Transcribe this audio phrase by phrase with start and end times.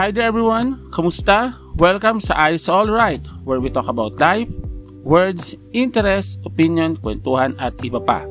[0.00, 0.80] Hi there everyone!
[0.96, 1.60] Kamusta?
[1.76, 4.48] Welcome sa Eyes All Right, where we talk about life,
[5.04, 8.24] words, interest, opinion, kwentuhan at iba pa.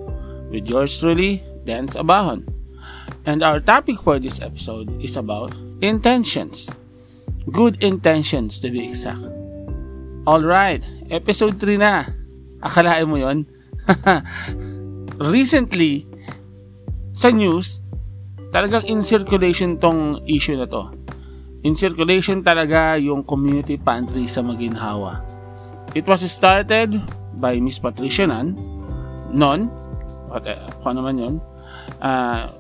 [0.50, 2.50] With yours truly, Dance Abahon.
[3.29, 5.54] And our topic for this episode is about
[5.86, 6.74] intentions.
[7.54, 9.29] Good intentions to be exact.
[10.26, 10.81] Alright,
[11.13, 12.10] episode 3 na.
[12.65, 13.46] Akalain mo yon?
[15.38, 16.09] Recently,
[17.13, 17.78] sa news,
[18.58, 20.98] talagang in circulation tong issue na to
[21.63, 25.20] in circulation talaga yung community pantry sa Maginhawa.
[25.98, 26.95] It was started
[27.36, 28.55] by Miss Patricia Nan,
[29.34, 29.67] non,
[30.30, 31.36] what, uh, kung ano man yun.
[32.00, 32.53] Uh,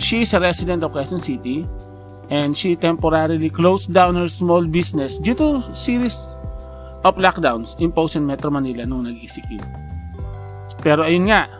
[0.00, 1.68] she is a resident of Quezon City
[2.32, 6.16] and she temporarily closed down her small business due to series
[7.04, 9.60] of lockdowns imposed in Metro Manila nung nag-ECQ.
[10.80, 11.59] Pero ayun nga,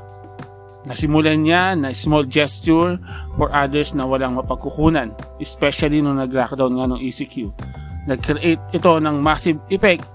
[0.88, 2.96] Nasimulan niya na small gesture
[3.36, 7.52] for others na walang mapagkukunan, especially nung nag-lockdown nga ng ECQ.
[8.08, 10.08] Nag-create ito ng massive effect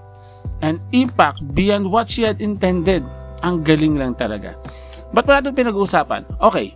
[0.66, 3.06] and impact beyond what she had intended.
[3.46, 4.58] Ang galing lang talaga.
[5.14, 6.26] Ba't pa natin pinag-uusapan?
[6.42, 6.74] Okay.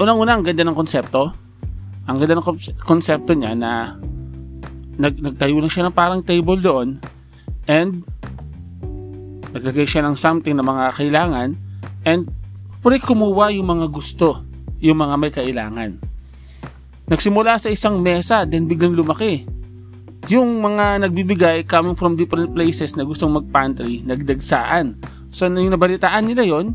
[0.00, 1.28] Unang-unang, ganda ng konsepto.
[2.08, 2.46] Ang ganda ng
[2.88, 4.00] konsepto niya na
[4.96, 7.02] nag nagtayo lang siya ng parang table doon
[7.66, 8.06] and
[9.50, 11.58] naglagay siya ng something na mga kailangan
[12.04, 12.28] And
[12.84, 14.44] pwede kumuha yung mga gusto,
[14.80, 15.96] yung mga may kailangan.
[17.04, 19.44] Nagsimula sa isang mesa, then biglang lumaki.
[20.32, 24.96] Yung mga nagbibigay coming from different places na gustong mag-pantry, nagdagsaan.
[25.28, 26.72] So, yung nabalitaan nila yon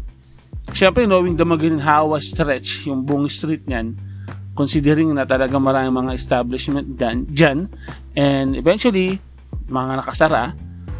[0.73, 3.97] syempre knowing the Maginhawa stretch, yung buong street niyan,
[4.53, 7.57] considering na talaga maraming mga establishment dyan, dyan
[8.13, 9.17] and eventually,
[9.69, 10.53] mga nakasara.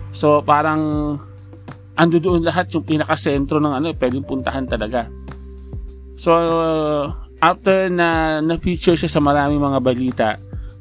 [0.09, 1.17] So, parang
[2.00, 5.11] ando doon lahat yung pinaka-sentro ng ano, pwedeng puntahan talaga.
[6.16, 6.31] So,
[7.44, 10.28] after na na-feature siya sa maraming mga balita,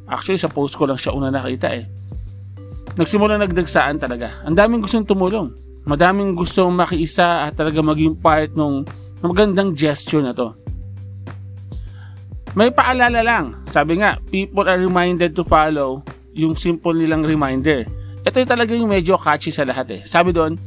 [0.06, 1.90] actually sa post ko lang siya una nakita eh.
[2.94, 4.42] Nagsimula nagdagsaan talaga.
[4.46, 5.54] Ang daming gustong tumulong.
[5.86, 8.82] Madaming gustong makiisa at talaga maging part ng
[9.22, 10.54] magandang gesture na to.
[12.58, 13.62] May paalala lang.
[13.70, 16.02] Sabi nga, people are reminded to follow
[16.34, 17.86] yung simple nilang reminder.
[18.26, 20.00] Ito yung talaga yung medyo catchy sa lahat eh.
[20.02, 20.58] Sabi doon,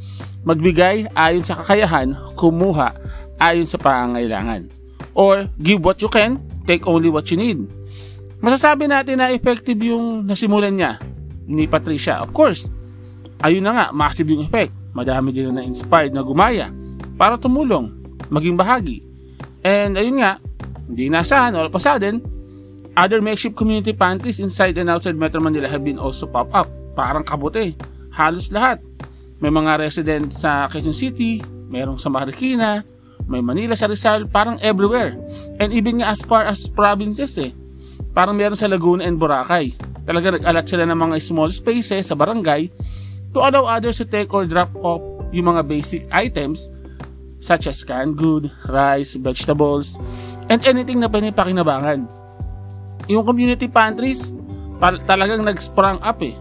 [0.45, 2.93] magbigay ayon sa kakayahan, kumuha
[3.37, 4.69] ayon sa pangangailangan.
[5.13, 7.67] Or give what you can, take only what you need.
[8.41, 10.97] Masasabi natin na effective yung nasimulan niya
[11.45, 12.23] ni Patricia.
[12.25, 12.65] Of course,
[13.45, 14.73] ayun na nga, massive yung effect.
[14.91, 16.73] Madami din na inspired na gumaya
[17.15, 17.91] para tumulong,
[18.33, 19.05] maging bahagi.
[19.61, 20.41] And ayun nga,
[20.89, 22.19] hindi nasahan, all of a sudden,
[22.97, 26.67] other makeshift community pantries inside and outside Metro Manila have been also pop up.
[26.97, 27.77] Parang kabuti.
[28.11, 28.83] Halos lahat.
[29.41, 32.85] May mga resident sa Quezon City, merong sa Marikina,
[33.25, 35.17] may Manila sa Rizal, parang everywhere.
[35.57, 37.49] And even nga as far as provinces eh.
[38.13, 39.73] Parang meron sa Laguna and Boracay.
[40.05, 42.69] Talaga nag-alat sila ng mga small spaces sa barangay
[43.33, 45.01] to allow others to take or drop off
[45.33, 46.69] yung mga basic items
[47.41, 49.97] such as canned good, rice, vegetables,
[50.53, 52.05] and anything na pinipakinabangan.
[53.09, 54.29] Yung community pantries,
[55.09, 56.37] talagang nag-sprang up eh.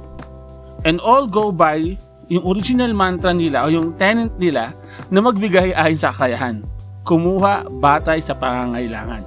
[0.84, 1.96] And all go by
[2.30, 4.70] yung original mantra nila o yung tenant nila
[5.10, 6.62] na magbigay ayon sa kakayahan.
[7.02, 9.26] Kumuha batay sa pangangailangan.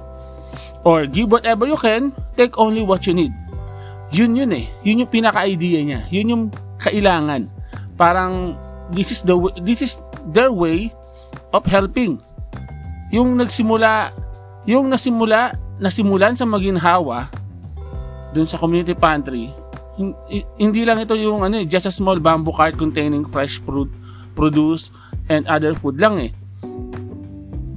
[0.88, 3.32] Or give whatever you can, take only what you need.
[4.08, 4.72] Yun yun eh.
[4.88, 6.00] Yun yung pinaka-idea niya.
[6.08, 6.44] Yun yung
[6.80, 7.52] kailangan.
[8.00, 8.56] Parang
[8.88, 9.92] this is the this is
[10.32, 10.88] their way
[11.52, 12.16] of helping.
[13.12, 14.16] Yung nagsimula,
[14.64, 17.28] yung nasimula, nasimulan sa maginhawa
[18.32, 19.52] dun sa community pantry,
[20.58, 23.90] hindi lang ito yung ano, eh, just a small bamboo cart containing fresh fruit,
[24.34, 24.90] produce,
[25.30, 26.30] and other food lang eh.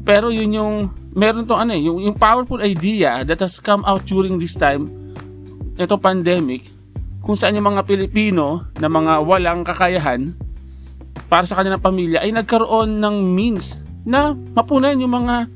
[0.08, 0.76] Pero yun yung,
[1.14, 4.90] meron to ano eh, yung, yung powerful idea that has come out during this time,
[5.78, 6.66] ito pandemic,
[7.22, 10.34] kung saan yung mga Pilipino na mga walang kakayahan
[11.28, 13.78] para sa kanilang pamilya ay nagkaroon ng means
[14.08, 15.52] na mapunan yung mga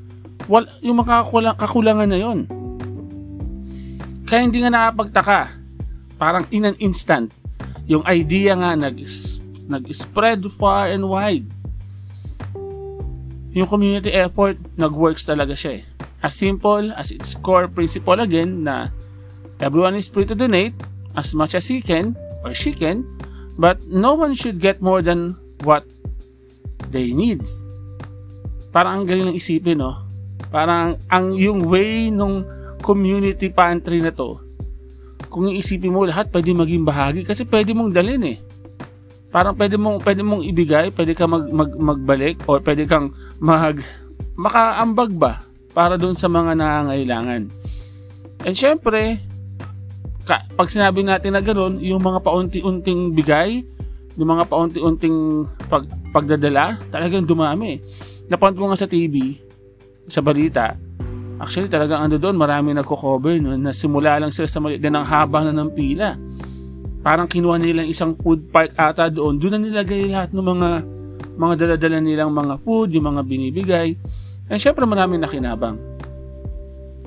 [0.51, 2.39] wal, yung mga kakulangan na yon.
[4.27, 5.60] Kaya hindi nga nakapagtaka
[6.21, 7.33] parang in an instant,
[7.89, 9.01] yung idea nga nag,
[9.65, 11.49] nag-spread far and wide.
[13.57, 15.83] Yung community effort, nag-works talaga siya eh.
[16.21, 18.93] As simple as its core principle again na
[19.57, 20.77] everyone is free to donate
[21.17, 22.13] as much as he can
[22.45, 23.01] or she can,
[23.57, 25.33] but no one should get more than
[25.65, 25.89] what
[26.93, 27.65] they needs.
[28.69, 30.05] Parang ang galing ng isipin, no?
[30.53, 32.45] Parang ang yung way nung
[32.85, 34.50] community pantry na to
[35.31, 38.37] kung iisipin mo lahat pwede maging bahagi kasi pwede mong dalhin eh.
[39.31, 43.79] Parang pwede mong pwede mong ibigay, pwede ka mag, mag magbalik or pwede kang mag
[44.35, 47.47] makaambag ba para doon sa mga nangangailangan.
[48.43, 49.23] And syempre,
[50.27, 53.63] ka, pag sinabi natin na gano'n, yung mga paunti-unting bigay,
[54.19, 57.79] yung mga paunti-unting pag, pagdadala, talagang dumami.
[58.27, 59.39] Napanood ko nga sa TV,
[60.11, 60.75] sa balita,
[61.41, 65.03] actually talagang ano doon, marami nagko-cover no, na simula lang sila sa maliit din ang
[65.03, 66.13] haba na ng pila.
[67.01, 70.69] Parang kinuha nilang isang food park ata doon, doon na nilagay lahat ng mga
[71.41, 73.97] mga daladala nilang mga food, yung mga binibigay.
[74.53, 75.81] And syempre maraming nakinabang.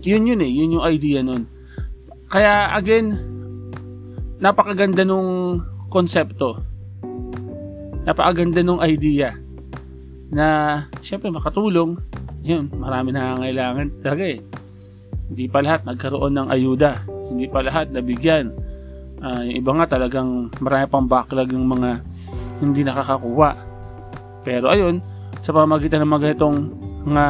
[0.02, 1.46] Yun yun eh, yun yung idea nun.
[2.26, 3.14] Kaya again,
[4.42, 6.58] napakaganda nung konsepto.
[8.02, 9.38] Napakaganda nung idea
[10.34, 10.46] na
[10.98, 11.94] syempre makatulong.
[12.44, 14.40] Yun, marami na kailangan talaga eh.
[15.32, 16.92] Hindi pa lahat nagkaroon ng ayuda.
[17.32, 18.52] Hindi pa lahat nabigyan.
[19.24, 21.90] Uh, yung iba nga talagang marami pang backlog ng mga
[22.60, 23.50] hindi nakakakuha.
[24.44, 25.00] Pero ayun,
[25.40, 26.58] sa pamagitan ng mga itong
[27.08, 27.24] mga,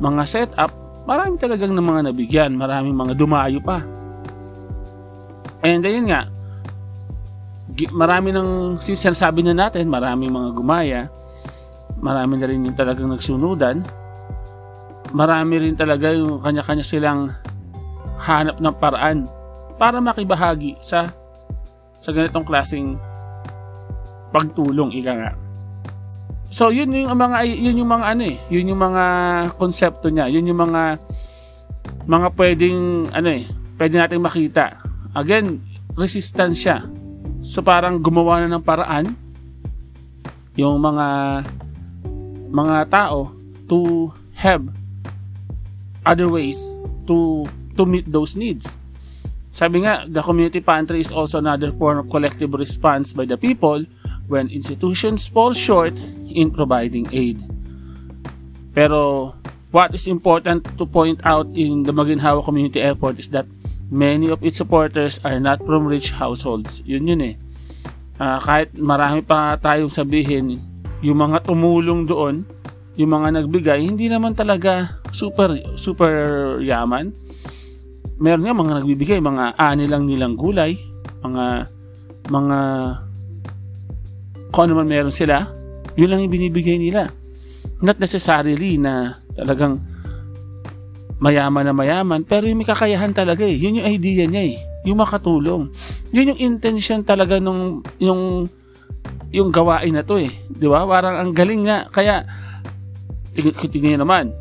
[0.00, 0.72] mga setup,
[1.04, 2.56] marami talagang ng mga nabigyan.
[2.56, 3.84] Maraming mga dumayo pa.
[5.60, 6.24] And ayun nga,
[7.92, 11.00] marami ng sinasabi na natin, maraming mga gumaya,
[12.00, 13.84] marami na rin yung talagang nagsunudan,
[15.16, 17.32] marami rin talaga yung kanya-kanya silang
[18.20, 19.24] hanap ng paraan
[19.80, 21.08] para makibahagi sa
[21.96, 23.00] sa ganitong klaseng
[24.28, 25.32] pagtulong ika nga.
[26.52, 29.04] So yun yung mga yun yung mga ano eh, yun yung mga
[29.56, 31.00] konsepto niya, yun yung mga
[32.04, 33.48] mga pwedeng ano eh,
[33.80, 34.84] pwede nating makita.
[35.16, 35.64] Again,
[35.96, 36.84] resistance siya.
[37.40, 39.16] So parang gumawa na ng paraan
[40.60, 41.40] yung mga
[42.52, 43.32] mga tao
[43.64, 44.64] to have
[46.06, 46.70] other ways
[47.10, 47.44] to
[47.74, 48.78] to meet those needs.
[49.50, 53.82] Sabi nga, the community pantry is also another form of collective response by the people
[54.28, 55.96] when institutions fall short
[56.28, 57.40] in providing aid.
[58.76, 59.32] Pero
[59.72, 63.48] what is important to point out in the Maginhawa community effort is that
[63.88, 66.84] many of its supporters are not from rich households.
[66.84, 67.34] Yun yun eh.
[68.20, 70.60] Uh, kahit marami pa tayong sabihin,
[71.00, 72.44] yung mga tumulong doon,
[72.96, 76.12] yung mga nagbigay, hindi naman talaga super super
[76.60, 77.16] yaman.
[78.20, 80.76] Meron nga mga nagbibigay, mga ani lang nilang gulay,
[81.24, 81.72] mga
[82.28, 82.58] mga
[84.52, 85.48] kung ano man meron sila,
[85.96, 87.08] yun lang yung binibigay nila.
[87.80, 89.80] Not necessarily na talagang
[91.20, 93.56] mayaman na mayaman, pero yung may kakayahan talaga eh.
[93.56, 94.56] Yun yung idea niya eh.
[94.84, 95.72] Yung makatulong.
[96.12, 98.48] Yun yung intention talaga nung yung
[99.32, 100.32] yung gawain na to eh.
[100.48, 100.84] Di ba?
[100.88, 101.88] Parang ang galing nga.
[101.92, 102.24] Kaya
[103.36, 104.32] tingnan naman,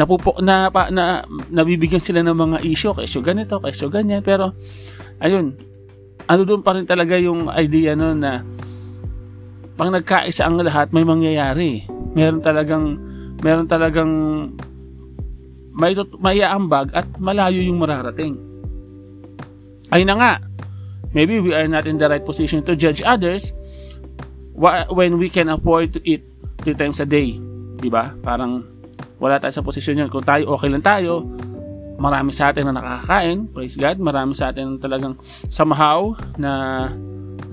[0.00, 1.20] napupo na, pa, na
[1.52, 4.56] nabibigyan sila ng mga issue, kesyo ganito, kesyo ganyan, pero
[5.20, 5.52] ayun,
[6.24, 8.40] ano doon pa rin talaga yung idea no na
[9.76, 11.88] pag nagkaisa ang lahat, may mangyayari.
[12.12, 13.00] Meron talagang
[13.40, 14.12] meron talagang
[15.72, 18.36] may may at malayo yung mararating.
[19.88, 20.32] Ay na nga,
[21.16, 23.56] maybe we are not in the right position to judge others
[24.92, 26.22] when we can afford to eat
[26.60, 27.40] three times a day.
[27.80, 28.12] Di ba?
[28.20, 28.60] Parang
[29.20, 30.08] wala tayo sa posisyon yun.
[30.08, 31.28] Kung tayo okay lang tayo,
[32.00, 35.20] marami sa atin na nakakain, praise God, marami sa atin talagang
[35.52, 36.88] somehow na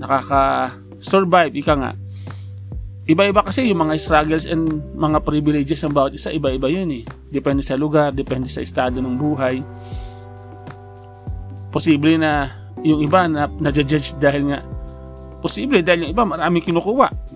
[0.00, 1.92] nakaka-survive, ika nga.
[3.08, 7.04] Iba-iba kasi yung mga struggles and mga privileges ng bawat isa, iba-iba yun eh.
[7.28, 9.60] Depende sa lugar, depende sa estado ng buhay.
[11.68, 12.48] Posible na
[12.80, 14.64] yung iba na na-judge dahil nga
[15.38, 17.27] posible dahil yung iba marami kinukuha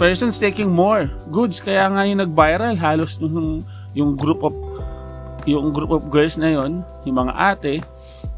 [0.00, 1.60] persons taking more goods.
[1.60, 3.60] Kaya nga yung nag-viral halos yung,
[3.92, 4.56] yung group of
[5.44, 7.80] yung group of girls na yon, yung mga ate,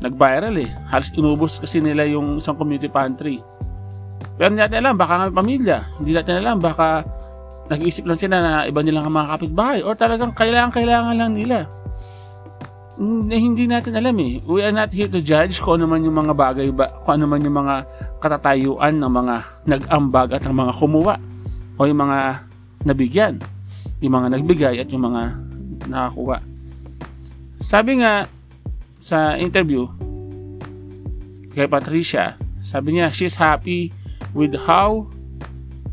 [0.03, 0.71] nag-viral eh.
[0.91, 3.43] Halos inubos kasi nila yung isang community pantry.
[4.39, 5.79] Pero hindi natin alam, baka may pamilya.
[5.99, 7.03] Hindi natin alam, baka
[7.71, 11.59] nag-iisip lang sila na iba nilang mga kapitbahay or talagang kailangan-kailangan lang nila.
[13.03, 14.39] Hindi natin alam eh.
[14.47, 17.35] We are not here to judge kung ano man yung mga bagay ba, kung ano
[17.35, 17.75] man yung mga
[18.23, 19.35] katatayuan ng mga
[19.67, 21.15] nag-ambag at ng mga kumuha
[21.77, 22.45] o yung mga
[22.85, 23.35] nabigyan,
[24.03, 25.23] yung mga nagbigay at yung mga
[25.87, 26.39] nakakuha.
[27.63, 28.27] Sabi nga
[28.99, 29.87] sa interview
[31.55, 33.95] kay Patricia, sabi niya she's happy
[34.35, 35.07] with how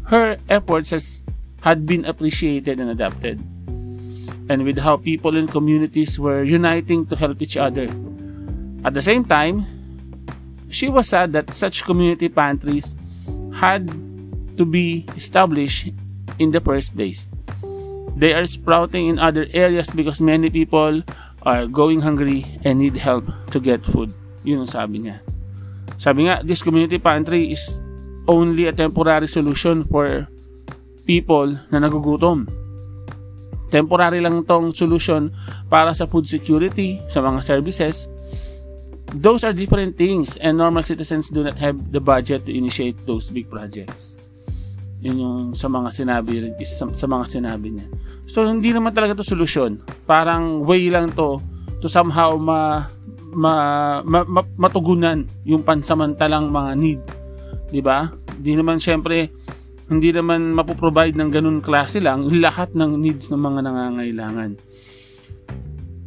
[0.10, 1.22] her efforts has
[1.62, 3.38] had been appreciated and adapted
[4.50, 7.86] and with how people in communities were uniting to help each other.
[8.82, 9.68] At the same time,
[10.74, 12.96] she was sad that such community pantries
[13.54, 13.86] had
[14.60, 15.96] to be established
[16.36, 17.32] in the first place.
[18.20, 21.00] They are sprouting in other areas because many people
[21.48, 23.24] are going hungry and need help
[23.56, 24.12] to get food.
[24.44, 25.24] Yun ang sabi niya.
[25.96, 27.80] Sabi nga, this community pantry is
[28.28, 30.28] only a temporary solution for
[31.08, 32.52] people na nagugutom.
[33.72, 35.32] Temporary lang tong solution
[35.72, 38.12] para sa food security, sa mga services,
[39.16, 43.32] those are different things and normal citizens do not have the budget to initiate those
[43.32, 44.20] big projects.
[45.00, 47.88] Yun yung sa mga sinabi sa, sa mga sinabi niya.
[48.28, 49.80] So hindi naman talaga to solusyon.
[50.04, 51.40] Parang way lang to
[51.80, 52.92] to somehow ma,
[53.32, 53.54] ma,
[54.04, 57.02] ma, ma matugunan yung pansamantalang mga need.
[57.72, 58.12] 'Di ba?
[58.36, 59.32] Hindi naman syempre
[59.90, 64.52] hindi naman mapoprovide ng ganun klase lang lahat ng needs ng mga nangangailangan.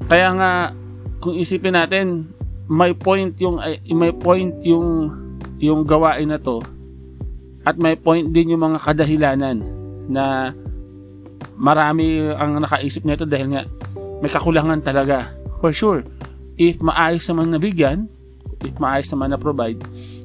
[0.06, 0.52] Kaya nga
[1.24, 2.28] kung isipin natin
[2.68, 3.56] may point yung
[3.88, 5.10] may point yung
[5.58, 6.60] yung gawain na to
[7.62, 9.62] at may point din yung mga kadahilanan
[10.10, 10.50] na
[11.54, 13.62] marami ang nakaisip nito dahil nga
[14.18, 15.30] may kakulangan talaga.
[15.62, 16.02] For sure
[16.58, 18.10] if maayos naman nabigyan
[18.62, 19.78] if maayos naman na provide.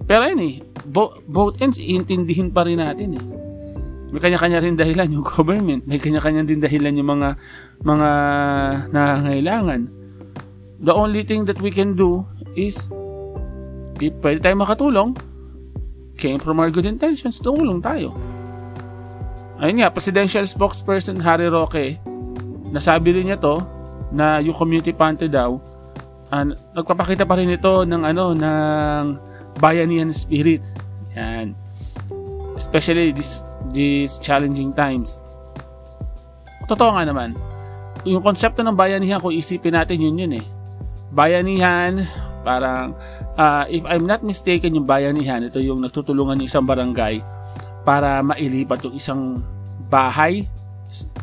[0.05, 0.55] Pero yun eh
[0.87, 3.25] bo- both ends iintindihin pa rin natin eh.
[4.07, 5.83] May kanya-kanya rin dahilan yung government.
[5.83, 7.29] May kanya-kanya din dahilan yung mga
[7.83, 8.09] mga
[8.93, 9.81] nangangailangan.
[10.79, 12.87] The only thing that we can do is
[13.97, 15.17] if pwede tayo makatulong
[16.17, 18.17] came from our good intentions, tumulong tayo.
[19.61, 21.97] Ayun nga, presidential spokesperson Harry Roque,
[22.73, 23.61] nasabi rin niya to
[24.13, 25.57] na yung community pantry daw,
[26.33, 26.45] uh,
[26.75, 29.03] nagpapakita pa rin ito ng ano ng
[29.57, 30.61] bayanihan spirit.
[31.17, 31.57] Yan.
[32.53, 33.41] Especially this
[33.73, 35.17] these challenging times.
[36.69, 37.33] Totoo nga naman.
[38.05, 40.45] Yung konsepto ng bayanihan, kung isipin natin yun yun eh.
[41.11, 42.05] Bayanihan,
[42.47, 42.95] parang
[43.35, 47.19] uh, if I'm not mistaken, yung bayanihan, ito yung nagtutulungan ng isang barangay
[47.83, 49.21] para mailipat yung isang
[49.91, 50.47] bahay.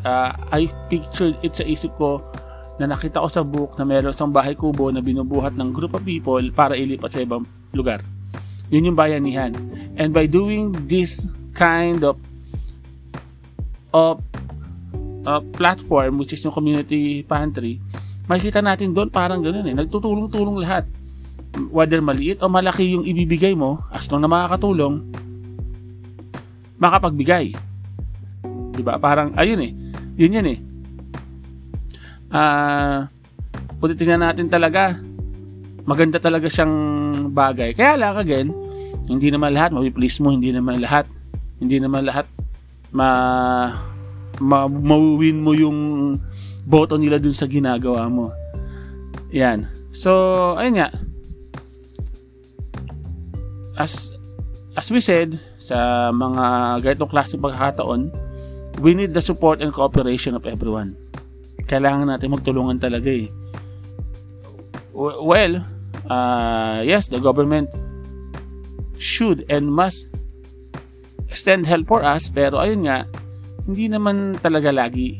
[0.05, 2.21] Uh, I pictured it sa isip ko
[2.77, 6.05] na nakita ko sa book na meron isang bahay kubo na binubuhat ng group of
[6.05, 7.41] people para ilipat sa ibang
[7.73, 8.05] lugar.
[8.69, 9.57] Yun yung bayanihan.
[9.97, 11.25] And by doing this
[11.57, 12.21] kind of
[13.95, 14.19] of
[15.23, 17.81] uh, platform which is yung community pantry,
[18.27, 19.75] makikita natin doon parang ganoon eh.
[19.85, 20.85] Nagtutulong-tulong lahat
[21.71, 25.03] whether maliit o malaki yung ibibigay mo, as long na makakatulong,
[26.79, 27.55] makapagbigay.
[28.75, 28.99] 'Di ba?
[28.99, 29.71] Parang ayun eh.
[30.19, 30.59] Yun yan eh.
[32.31, 32.97] Ah, uh,
[33.79, 34.99] kung tingnan natin talaga,
[35.87, 36.75] maganda talaga siyang
[37.31, 37.77] bagay.
[37.77, 38.49] Kaya lang again,
[39.05, 41.07] hindi naman lahat mapi-please mo, hindi naman lahat
[41.61, 42.27] hindi naman lahat
[42.91, 43.09] ma,
[44.43, 45.79] ma mawin mo yung
[46.67, 48.33] boto nila dun sa ginagawa mo.
[49.31, 49.67] Yan.
[49.95, 50.11] So,
[50.59, 50.89] ayun nga
[53.75, 54.11] as
[54.75, 58.11] as we said sa mga ganitong klaseng pagkakataon,
[58.83, 60.95] we need the support and cooperation of everyone.
[61.65, 63.31] Kailangan natin magtulungan talaga eh.
[64.95, 65.63] Well,
[66.07, 67.67] uh, yes, the government
[68.95, 70.07] should and must
[71.27, 73.03] extend help for us, pero ayun nga,
[73.67, 75.19] hindi naman talaga lagi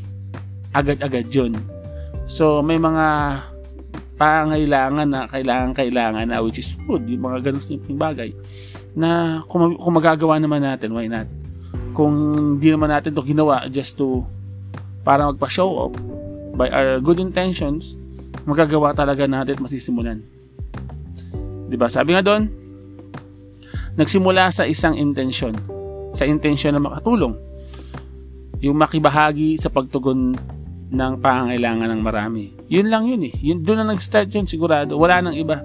[0.71, 1.59] agad-agad yun.
[2.27, 3.05] So, may mga
[4.15, 8.31] pangailangan na kailangan kailangan na which is food yung mga ganong simpleng bagay
[8.95, 11.27] na kung, kung magagawa naman natin why not?
[11.91, 14.23] Kung hindi naman natin to ginawa just to
[15.03, 15.93] para magpa show off
[16.55, 17.99] by our good intentions
[18.47, 20.23] magagawa talaga natin at masisimulan.
[21.67, 22.47] Di ba sabi nga doon
[23.99, 25.55] nagsimula sa isang intensyon.
[26.15, 27.35] Sa intensyon na makatulong.
[28.63, 30.35] Yung makibahagi sa pagtugon
[30.91, 32.53] ng pangangailangan ng marami.
[32.69, 33.33] Yun lang yun eh.
[33.41, 34.97] Yun, doon na nag-start yun sigurado.
[34.97, 35.61] Wala nang iba.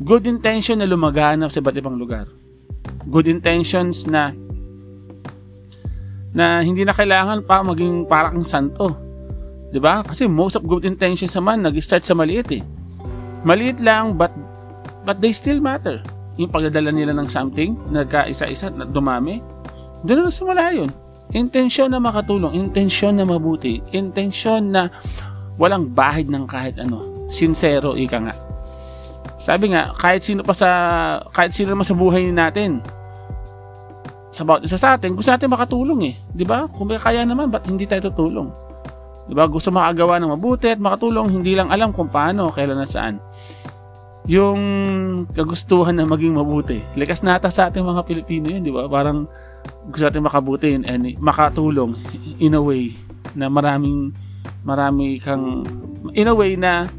[0.00, 2.28] Good intention na lumaganap sa iba't ibang lugar.
[3.08, 4.32] Good intentions na
[6.36, 8.92] na hindi na kailangan pa maging parang santo.
[9.72, 10.04] 'Di ba?
[10.04, 12.62] Kasi most of good intentions naman nag-start sa maliit eh.
[13.40, 14.30] Maliit lang but
[15.08, 16.04] but they still matter.
[16.36, 19.40] Yung pagdadala nila ng something, nagkaisa-isa, na dumami,
[20.04, 20.92] doon na simula yun.
[21.34, 24.92] Intensyon na makatulong, intensyon na mabuti, intensyon na
[25.58, 27.26] walang bahid ng kahit ano.
[27.32, 28.34] Sincero, ika nga.
[29.42, 30.68] Sabi nga, kahit sino pa sa,
[31.34, 32.78] kahit sino naman sa buhay natin,
[34.30, 36.14] sa bawat isa sa atin, gusto natin makatulong eh.
[36.30, 36.68] Di ba?
[36.70, 38.52] Kung kaya naman, ba't hindi tayo tutulong?
[39.26, 39.48] Di ba?
[39.48, 43.16] Gusto makagawa ng mabuti at makatulong, hindi lang alam kung paano, kailan at saan.
[44.28, 44.60] Yung
[45.30, 46.82] kagustuhan na maging mabuti.
[46.98, 48.86] Likas nata sa ating mga Pilipino yun, di ba?
[48.86, 49.26] Parang
[49.90, 51.94] gusto natin makabuti and makatulong
[52.42, 52.92] in a way
[53.38, 54.10] na maraming
[54.66, 55.62] marami kang
[56.16, 56.90] in a way na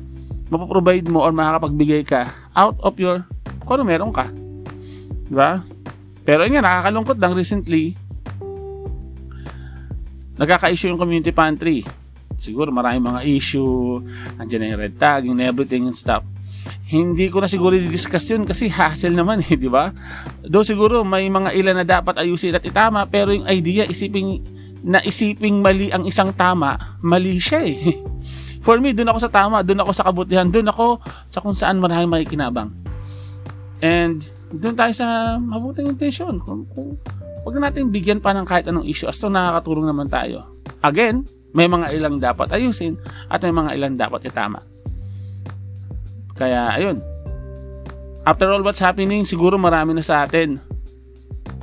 [0.48, 3.28] mapoprovide mo or makakapagbigay ka out of your
[3.68, 4.32] kung ano meron ka.
[5.28, 5.60] Di ba?
[6.24, 7.96] Pero yun nga, nakakalungkot lang recently
[10.38, 11.82] nagkaka-issue yung community pantry.
[12.38, 13.98] Siguro maraming mga issue,
[14.38, 16.22] andyan na yung red tagging and everything and stuff
[16.88, 19.92] hindi ko na siguro i-discuss yun kasi hassle naman eh, di ba?
[20.40, 24.40] Do siguro may mga ilan na dapat ayusin at itama pero yung idea isiping
[24.88, 28.00] na isiping mali ang isang tama, mali siya eh.
[28.66, 31.00] For me, doon ako sa tama, doon ako sa kabutihan, doon ako
[31.32, 32.72] sa kung saan maraming makikinabang.
[33.84, 36.40] And doon tayo sa mabuting intensyon.
[36.40, 37.00] Kung, kung,
[37.44, 40.52] huwag natin bigyan pa ng kahit anong issue as to nakakatulong naman tayo.
[40.84, 43.00] Again, may mga ilang dapat ayusin
[43.32, 44.60] at may mga ilang dapat itama.
[46.38, 47.02] Kaya, ayun.
[48.24, 50.62] After all what's happening, siguro marami na sa atin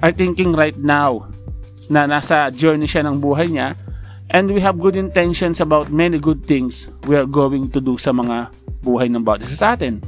[0.03, 1.31] are thinking right now
[1.87, 3.77] na nasa journey siya ng buhay niya
[4.33, 8.11] and we have good intentions about many good things we are going to do sa
[8.11, 8.51] mga
[8.83, 10.01] buhay ng bawat isa sa atin.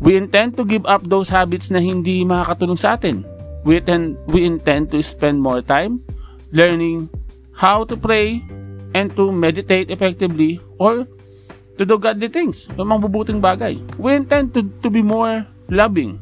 [0.00, 3.22] We intend to give up those habits na hindi makakatulong sa atin.
[3.68, 6.00] We intend, we intend to spend more time
[6.56, 7.12] learning
[7.52, 8.40] how to pray
[8.96, 11.04] and to meditate effectively or
[11.80, 13.80] to do godly things, yung mga bubuting bagay.
[13.96, 16.20] We intend to, to be more loving,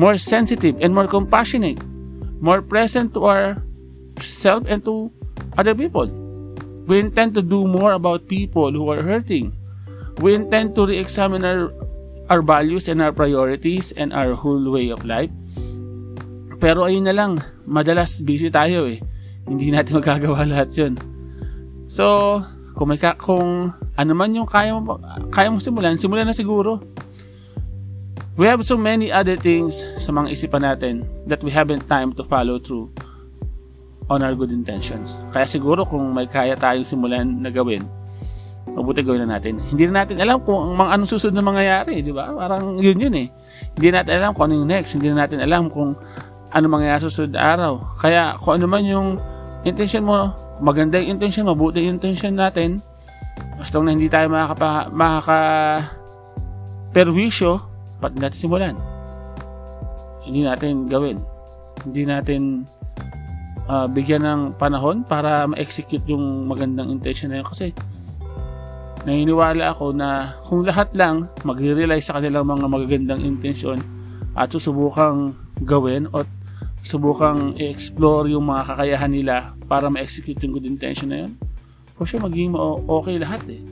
[0.00, 1.76] more sensitive, and more compassionate,
[2.40, 3.60] more present to our
[4.16, 5.12] self and to
[5.60, 6.08] other people.
[6.88, 9.52] We intend to do more about people who are hurting.
[10.24, 11.68] We intend to re-examine our,
[12.32, 15.28] our values and our priorities and our whole way of life.
[16.64, 19.04] Pero ayun na lang, madalas busy tayo eh.
[19.44, 20.96] Hindi natin magagawa lahat yun.
[21.92, 22.40] So,
[22.72, 24.94] kung may ka, kung ano man yung kaya mo,
[25.34, 26.78] kaya mo simulan, simulan na siguro.
[28.38, 32.22] We have so many other things sa mga isipan natin that we haven't time to
[32.22, 32.94] follow through
[34.06, 35.18] on our good intentions.
[35.34, 37.82] Kaya siguro kung may kaya tayong simulan na gawin,
[38.70, 39.58] mabuti gawin na natin.
[39.66, 42.30] Hindi na natin alam kung ang mga anong susunod na mangyayari, di ba?
[42.30, 43.26] Parang yun yun eh.
[43.74, 44.94] Hindi natin alam kung ano yung next.
[44.94, 45.98] Hindi na natin alam kung
[46.54, 47.82] ano mangyayari susunod araw.
[47.98, 49.18] Kaya kung ano man yung
[49.66, 50.30] intention mo,
[50.62, 52.86] maganda yung intention, mabuti yung intention natin,
[53.58, 55.40] basta na hindi tayo makaka, makaka
[56.94, 57.62] perwisyo,
[57.98, 58.76] pat natin simulan.
[60.22, 61.18] Hindi natin gawin.
[61.82, 62.42] Hindi natin
[63.68, 67.76] uh, bigyan ng panahon para ma-execute yung magandang intention na yun kasi
[69.06, 73.78] naniniwala ako na kung lahat lang magre-realize sa kanilang mga magagandang intention
[74.34, 76.26] at susubukang gawin at
[76.82, 79.36] subukang i-explore yung mga kakayahan nila
[79.68, 81.32] para ma-execute yung good intention na yun
[81.98, 82.54] for sure magiging
[82.86, 83.62] okay lahat eh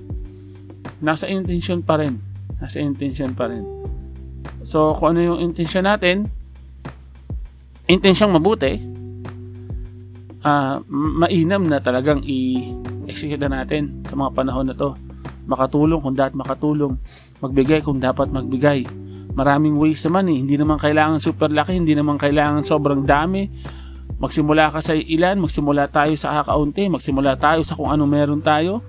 [0.99, 2.19] nasa intention pa rin
[2.59, 3.62] nasa intention pa rin
[4.67, 6.27] so kung ano yung intention natin
[7.87, 8.97] intensyong mabuti
[10.47, 10.77] uh,
[11.19, 14.95] mainam na talagang i-execute na natin sa mga panahon na to.
[15.47, 16.95] Makatulong kung dapat makatulong,
[17.43, 18.87] magbigay kung dapat magbigay.
[19.37, 20.39] Maraming ways naman eh.
[20.43, 23.47] Hindi naman kailangan super laki, hindi naman kailangan sobrang dami.
[24.17, 28.81] Magsimula ka sa ilan, magsimula tayo sa kakaunti, magsimula tayo sa kung ano meron tayo.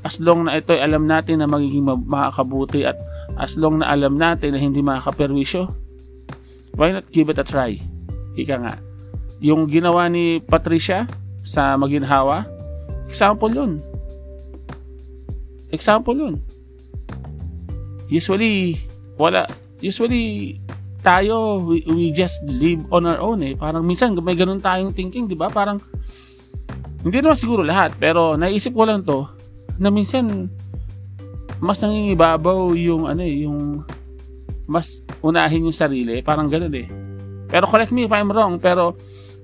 [0.00, 2.96] As long na ito ay alam natin na magiging makakabuti at
[3.36, 5.68] as long na alam natin na hindi makakaperwisyo,
[6.80, 7.76] why not give it a try?
[8.32, 8.74] Ika nga
[9.40, 11.08] yung ginawa ni Patricia
[11.40, 12.44] sa Maginhawa,
[13.08, 13.80] example yun.
[15.72, 16.34] Example yun.
[18.12, 18.76] Usually,
[19.16, 19.48] wala,
[19.80, 20.60] usually,
[21.00, 23.56] tayo, we, we just live on our own eh.
[23.56, 25.48] Parang minsan, may ganun tayong thinking, di ba?
[25.48, 25.80] Parang,
[27.00, 29.24] hindi naman siguro lahat, pero naisip ko lang to,
[29.80, 30.48] na minsan,
[31.60, 33.84] mas nangingibabaw yung, ano eh, yung,
[34.68, 36.86] mas unahin yung sarili, parang ganun eh.
[37.50, 38.94] Pero correct me if I'm wrong, pero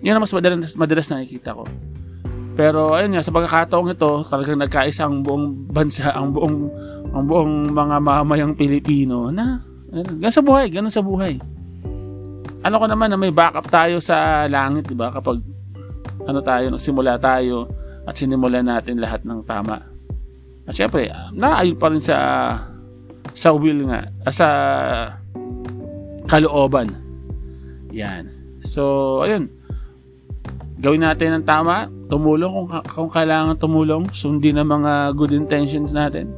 [0.04, 1.64] yun ang mas madalas, madalas nakikita ko.
[2.56, 6.56] Pero ayun nga, sa pagkakataong ito, talagang nagkaisa ang buong bansa, ang buong
[7.12, 9.60] ang buong mga mamayang Pilipino na
[10.04, 11.40] ganun sa buhay, ganun sa buhay.
[12.66, 15.14] Ano ko naman na may backup tayo sa langit, 'di ba?
[15.14, 15.38] Kapag
[16.26, 17.70] ano tayo, nagsimula tayo
[18.04, 19.78] at sinimulan natin lahat ng tama.
[20.66, 22.16] At syempre, naayon pa rin sa
[23.30, 24.48] sa will nga, sa
[26.26, 26.90] kalooban.
[27.94, 28.26] Yan.
[28.66, 29.56] So, ayun
[30.76, 36.28] gawin natin ang tama, tumulong kung, kung kailangan tumulong, sundin ang mga good intentions natin.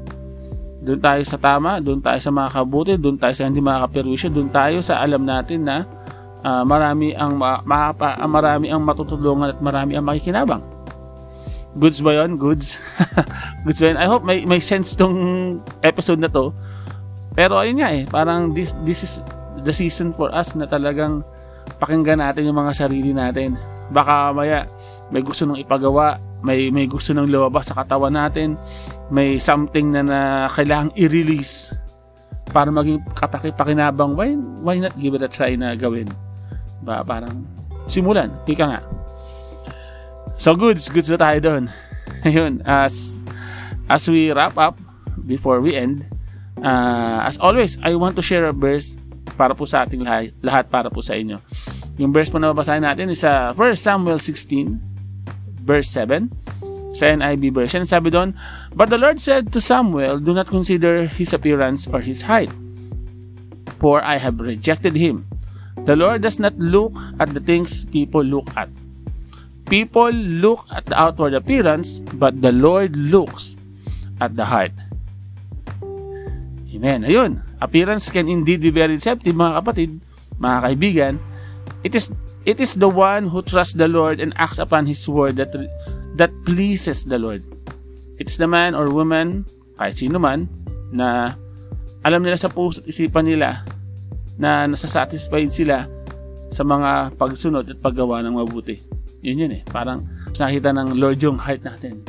[0.79, 4.51] Doon tayo sa tama, doon tayo sa mga kabuti, doon tayo sa hindi makakaperwisyo, doon
[4.55, 5.83] tayo sa alam natin na
[6.47, 7.95] uh, marami ang ma- ma-
[8.31, 10.63] marami ang matutulungan at marami ang makikinabang.
[11.75, 12.39] Goods ba yun?
[12.39, 12.79] Goods?
[13.67, 13.99] Goods ba yun?
[13.99, 15.19] I hope may, may sense tong
[15.83, 16.55] episode na to.
[17.35, 19.13] Pero ayun nga eh, parang this, this is
[19.63, 21.23] the season for us na talagang
[21.79, 24.69] pakinggan natin yung mga sarili natin Baka maya
[25.09, 28.55] may gusto nang ipagawa, may may gusto nang lumabas sa katawan natin,
[29.09, 30.21] may something na, na
[30.53, 31.73] kailangang i-release
[32.49, 34.33] para maging kataki-pakinabang, why,
[34.65, 36.09] why not give it a try na gawin?
[36.81, 37.45] Ba, parang
[37.85, 38.81] simulan, ika nga.
[40.41, 41.65] So goods, goods na tayo doon.
[42.29, 43.21] Ayun, as
[43.89, 44.81] as we wrap up
[45.29, 46.09] before we end,
[46.63, 48.97] uh, as always, I want to share a verse
[49.37, 51.37] para po sa ating lahat, lahat para po sa inyo.
[51.99, 54.98] Yung verse po na babasahin natin is sa uh, 1 Samuel 16
[55.69, 56.33] verse 7.
[56.99, 57.83] sa NIV version.
[57.85, 58.35] Sabi doon,
[58.75, 62.51] But the Lord said to Samuel, Do not consider his appearance or his height,
[63.79, 65.29] for I have rejected him.
[65.87, 68.69] The Lord does not look at the things people look at.
[69.69, 73.57] People look at the outward appearance, but the Lord looks
[74.21, 74.73] at the heart.
[76.69, 77.05] Amen.
[77.05, 79.91] Ayun, appearance can indeed be very deceptive, mga kapatid,
[80.37, 81.15] mga kaibigan.
[81.85, 82.13] It is
[82.49, 85.53] it is the one who trusts the Lord and acts upon His word that
[86.17, 87.45] that pleases the Lord.
[88.17, 89.45] It's the man or woman,
[89.77, 90.49] kahit sino man,
[90.89, 91.37] na
[92.01, 93.69] alam nila sa puso at isipan nila
[94.41, 95.85] na nasasatisfied sila
[96.49, 98.81] sa mga pagsunod at paggawa ng mabuti.
[99.21, 99.63] Yun yun eh.
[99.69, 102.01] Parang nakita ng Lord yung heart natin.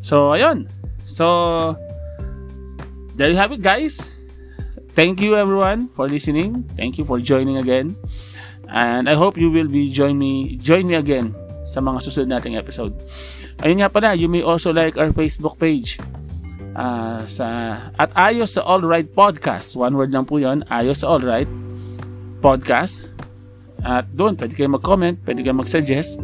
[0.00, 0.64] So, ayun.
[1.04, 1.76] So,
[3.18, 4.08] there you have it guys.
[4.96, 6.64] Thank you everyone for listening.
[6.74, 7.98] Thank you for joining again.
[8.70, 11.34] And I hope you will be join me join me again
[11.66, 12.94] sa mga susunod nating episode.
[13.66, 15.98] Ayun nga pala, you may also like our Facebook page.
[16.70, 17.46] Uh, sa
[17.98, 19.74] at Ayos sa All Right Podcast.
[19.74, 21.50] One word lang po 'yon, Ayos sa All Right
[22.38, 23.10] Podcast.
[23.82, 26.20] At doon, pwede kayo mag-comment, pwede kayo mag-suggest,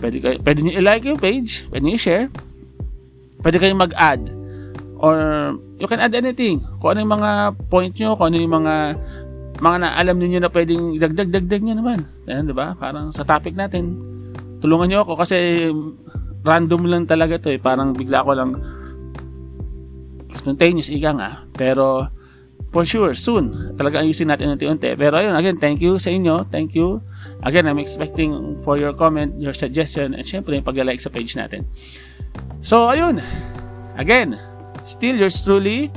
[0.00, 2.26] pwede, kayo, pwede nyo i-like yung page, pwede nyo i-share,
[3.44, 4.24] pwede kayo mag-add,
[4.96, 5.16] or
[5.76, 6.64] you can add anything.
[6.80, 7.30] Kung ano yung mga
[7.68, 8.74] point nyo, kung ano yung mga
[9.56, 11.98] mga na alam niyo na pwedeng dagdag-dagdag nyo naman.
[12.28, 12.76] Ayan, di ba?
[12.76, 13.96] Parang sa topic natin,
[14.60, 15.68] tulungan nyo ako kasi
[16.44, 17.60] random lang talaga to eh.
[17.60, 18.50] Parang bigla ko lang
[20.30, 21.30] spontaneous ika nga.
[21.56, 22.06] Pero
[22.70, 24.92] for sure, soon, talaga ayusin natin unti-unti.
[25.00, 26.44] Pero ayun, again, thank you sa inyo.
[26.52, 27.00] Thank you.
[27.40, 31.64] Again, I'm expecting for your comment, your suggestion, and syempre, yung pag-like sa page natin.
[32.60, 33.24] So, ayun.
[33.96, 34.36] Again,
[34.84, 35.88] still yours truly,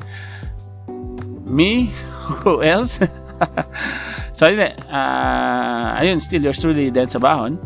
[1.43, 1.91] me,
[2.47, 3.03] who else?
[4.37, 7.59] So, ayun, uh, ayun, still yours truly, Dan Sabahon.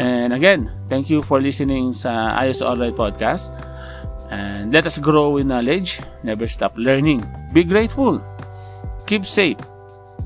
[0.00, 3.52] And again, thank you for listening sa Ayos Alright Podcast.
[4.30, 5.98] And let us grow in knowledge.
[6.22, 7.26] Never stop learning.
[7.52, 8.22] Be grateful.
[9.10, 9.58] Keep safe.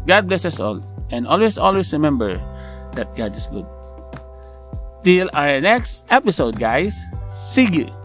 [0.06, 0.84] God bless us all.
[1.10, 2.37] And always, always remember
[2.92, 3.66] that God is good.
[5.02, 6.92] Till our next episode, guys.
[7.28, 8.03] See you.